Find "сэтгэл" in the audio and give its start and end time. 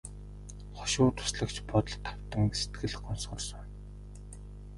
2.59-2.93